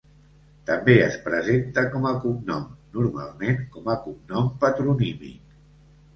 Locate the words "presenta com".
1.25-2.07